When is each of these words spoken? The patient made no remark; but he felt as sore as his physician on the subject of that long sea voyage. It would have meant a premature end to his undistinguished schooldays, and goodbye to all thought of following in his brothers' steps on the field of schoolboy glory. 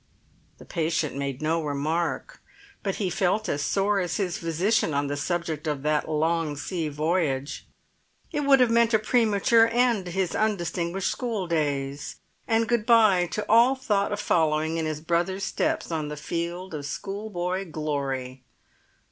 The 0.57 0.65
patient 0.65 1.15
made 1.15 1.43
no 1.43 1.63
remark; 1.63 2.41
but 2.81 2.95
he 2.95 3.11
felt 3.11 3.47
as 3.47 3.61
sore 3.61 3.99
as 3.99 4.17
his 4.17 4.35
physician 4.39 4.95
on 4.95 5.05
the 5.05 5.15
subject 5.15 5.67
of 5.67 5.83
that 5.83 6.09
long 6.09 6.55
sea 6.55 6.89
voyage. 6.89 7.67
It 8.31 8.39
would 8.39 8.59
have 8.61 8.71
meant 8.71 8.95
a 8.95 8.97
premature 8.97 9.67
end 9.71 10.05
to 10.05 10.11
his 10.11 10.33
undistinguished 10.35 11.11
schooldays, 11.11 12.15
and 12.47 12.67
goodbye 12.67 13.27
to 13.27 13.45
all 13.47 13.75
thought 13.75 14.11
of 14.11 14.19
following 14.19 14.77
in 14.77 14.87
his 14.87 15.01
brothers' 15.01 15.43
steps 15.43 15.91
on 15.91 16.07
the 16.07 16.17
field 16.17 16.73
of 16.73 16.87
schoolboy 16.87 17.69
glory. 17.69 18.41